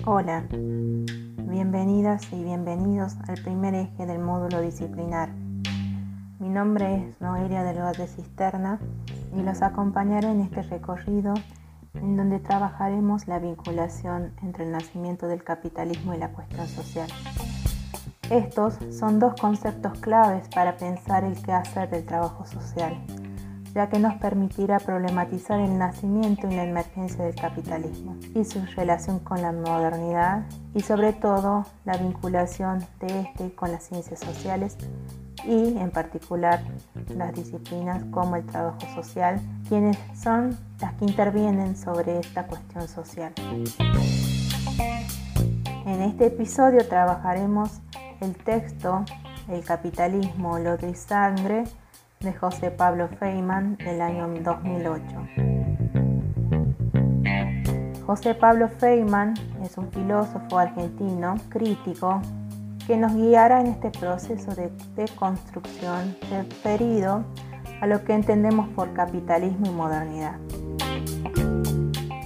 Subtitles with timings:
[0.00, 5.28] Hola, bienvenidas y bienvenidos al primer eje del módulo disciplinar.
[6.40, 8.80] Mi nombre es Noelia del de Cisterna
[9.36, 11.34] y los acompañaré en este recorrido
[11.94, 17.08] en donde trabajaremos la vinculación entre el nacimiento del capitalismo y la cuestión social.
[18.28, 22.96] Estos son dos conceptos claves para pensar el quehacer del trabajo social
[23.74, 29.18] ya que nos permitirá problematizar el nacimiento y la emergencia del capitalismo y su relación
[29.20, 30.44] con la modernidad
[30.74, 34.76] y sobre todo la vinculación de este con las ciencias sociales
[35.44, 36.62] y en particular
[37.16, 43.32] las disciplinas como el trabajo social, quienes son las que intervienen sobre esta cuestión social.
[45.86, 47.80] En este episodio trabajaremos
[48.20, 49.04] el texto
[49.48, 51.64] El capitalismo, lo y sangre
[52.22, 55.04] de José Pablo Feynman del año 2008.
[58.06, 62.20] José Pablo Feynman es un filósofo argentino crítico
[62.86, 67.24] que nos guiará en este proceso de deconstrucción referido
[67.80, 70.36] a lo que entendemos por capitalismo y modernidad.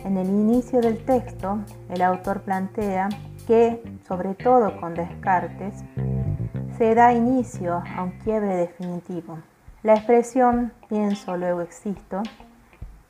[0.04, 3.08] En el inicio del texto, el autor plantea
[3.46, 5.84] que, sobre todo con Descartes,
[6.76, 9.38] se da inicio a un quiebre definitivo
[9.86, 12.20] la expresión pienso luego existo,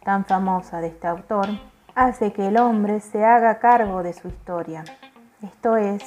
[0.04, 1.48] tan famosa de este autor,
[1.94, 4.84] hace que el hombre se haga cargo de su historia.
[5.42, 6.04] Esto es,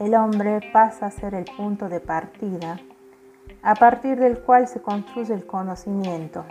[0.00, 2.80] el hombre pasa a ser el punto de partida,
[3.62, 6.44] a partir del cual se construye el conocimiento,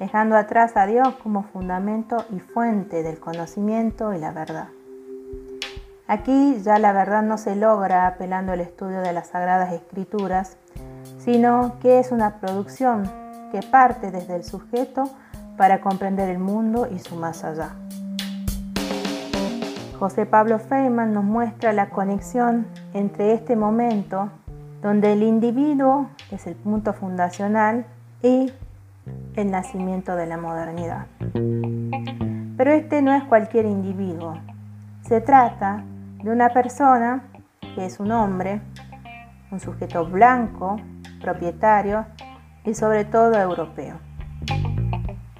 [0.00, 4.70] dejando atrás a Dios como fundamento y fuente del conocimiento y la verdad.
[6.08, 10.56] Aquí ya la verdad no se logra apelando al estudio de las sagradas escrituras,
[11.26, 13.02] sino que es una producción
[13.50, 15.10] que parte desde el sujeto
[15.56, 17.70] para comprender el mundo y su más allá.
[19.98, 24.30] José Pablo Feynman nos muestra la conexión entre este momento
[24.82, 27.86] donde el individuo es el punto fundacional
[28.22, 28.52] y
[29.34, 31.06] el nacimiento de la modernidad.
[32.56, 34.38] Pero este no es cualquier individuo.
[35.02, 35.82] Se trata
[36.22, 37.24] de una persona
[37.74, 38.60] que es un hombre,
[39.50, 40.76] un sujeto blanco,
[41.26, 42.06] propietario
[42.64, 43.96] y sobre todo europeo.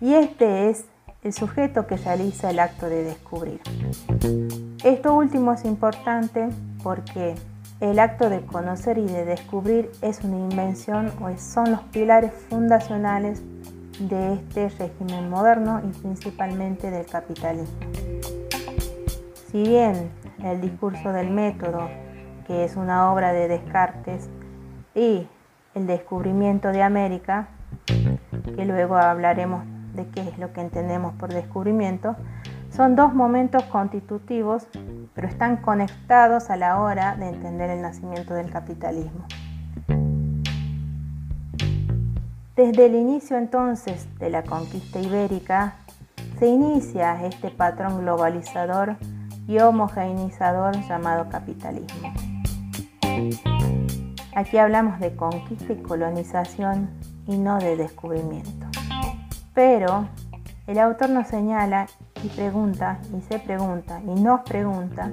[0.00, 0.84] Y este es
[1.22, 3.60] el sujeto que realiza el acto de descubrir.
[4.82, 6.48] Esto último es importante
[6.82, 7.36] porque
[7.80, 13.42] el acto de conocer y de descubrir es una invención o son los pilares fundacionales
[14.00, 17.78] de este régimen moderno y principalmente del capitalismo.
[19.52, 20.10] Si bien
[20.42, 21.88] el discurso del método,
[22.48, 24.28] que es una obra de Descartes,
[24.96, 25.28] y
[25.76, 27.48] el descubrimiento de América,
[27.84, 29.62] que luego hablaremos
[29.94, 32.16] de qué es lo que entendemos por descubrimiento,
[32.70, 34.66] son dos momentos constitutivos,
[35.14, 39.26] pero están conectados a la hora de entender el nacimiento del capitalismo.
[42.56, 45.74] Desde el inicio entonces de la conquista ibérica,
[46.38, 48.96] se inicia este patrón globalizador
[49.46, 52.12] y homogeneizador llamado capitalismo.
[54.36, 56.90] Aquí hablamos de conquista y colonización
[57.26, 58.66] y no de descubrimiento.
[59.54, 60.08] Pero
[60.66, 61.86] el autor nos señala
[62.22, 65.10] y pregunta y se pregunta y nos pregunta,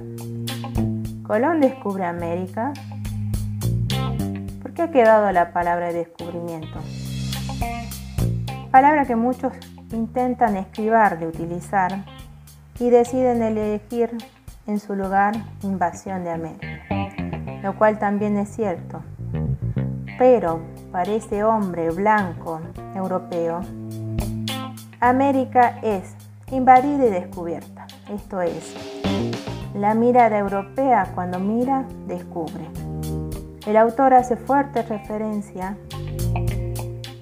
[1.26, 2.74] ¿Colón descubre América?
[4.60, 6.78] ¿Por qué ha quedado la palabra descubrimiento?
[8.70, 9.54] Palabra que muchos
[9.90, 12.04] intentan escribar de utilizar
[12.78, 14.10] y deciden elegir
[14.66, 15.32] en su lugar
[15.62, 16.68] invasión de América,
[17.62, 19.02] lo cual también es cierto.
[20.18, 20.60] Pero
[20.92, 22.60] para ese hombre blanco
[22.94, 23.60] europeo,
[25.00, 26.14] América es
[26.50, 27.86] invadida y descubierta.
[28.08, 28.74] Esto es,
[29.74, 32.64] la mirada europea cuando mira, descubre.
[33.66, 35.76] El autor hace fuerte referencia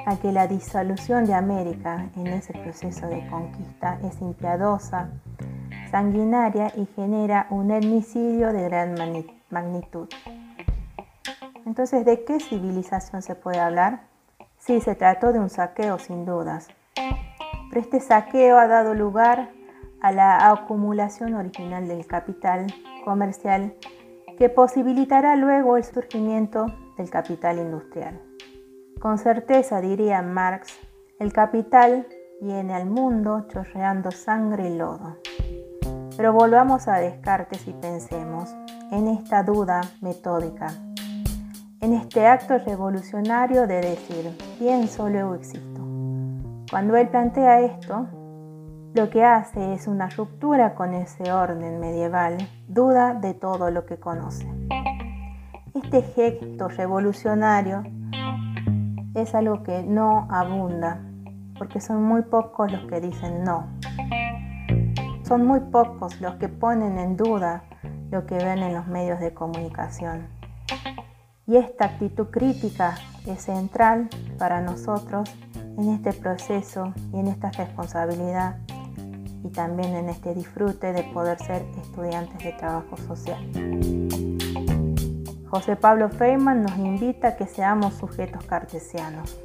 [0.05, 5.09] a que la disolución de América en ese proceso de conquista es impiadosa,
[5.91, 8.95] sanguinaria y genera un etnicidio de gran
[9.51, 10.09] magnitud.
[11.73, 14.03] Entonces, ¿de qué civilización se puede hablar?
[14.59, 16.69] Sí, se trató de un saqueo sin dudas.
[16.95, 19.49] Pero este saqueo ha dado lugar
[20.03, 22.67] a la acumulación original del capital
[23.07, 23.75] comercial
[24.37, 26.67] que posibilitará luego el surgimiento
[26.99, 28.21] del capital industrial.
[29.01, 30.79] Con certeza, diría Marx,
[31.19, 32.07] el capital
[32.43, 35.17] viene al mundo chorreando sangre y lodo.
[36.19, 38.55] Pero volvamos a Descartes y pensemos
[38.91, 40.92] en esta duda metódica
[41.83, 45.83] en este acto revolucionario de decir, pienso, luego existo.
[46.71, 48.07] Cuando él plantea esto,
[48.95, 52.39] lo que hace es una ruptura con ese orden medieval,
[52.69, 54.47] duda de todo lo que conoce.
[55.75, 57.83] Este gesto revolucionario
[59.15, 61.03] es algo que no abunda,
[61.59, 63.67] porque son muy pocos los que dicen no.
[65.25, 67.65] Son muy pocos los que ponen en duda
[68.13, 70.42] lo que ven en los medios de comunicación.
[71.47, 72.95] Y esta actitud crítica
[73.27, 74.09] es central
[74.39, 75.29] para nosotros
[75.77, 78.59] en este proceso y en esta responsabilidad
[79.45, 83.41] y también en este disfrute de poder ser estudiantes de trabajo social.
[85.51, 89.37] José Pablo Feynman nos invita a que seamos sujetos cartesianos,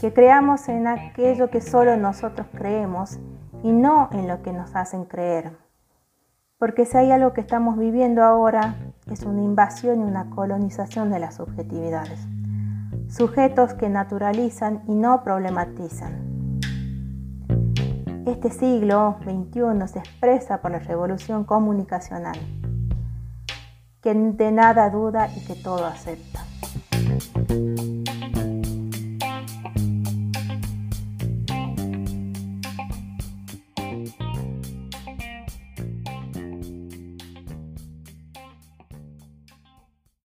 [0.00, 3.18] que creamos en aquello que solo nosotros creemos
[3.62, 5.67] y no en lo que nos hacen creer.
[6.58, 8.76] Porque si hay algo que estamos viviendo ahora
[9.10, 12.20] es una invasión y una colonización de las subjetividades.
[13.08, 16.28] Sujetos que naturalizan y no problematizan
[18.30, 22.38] este siglo XXI se expresa por la revolución comunicacional,
[24.02, 26.37] que de nada duda y que todo acepta.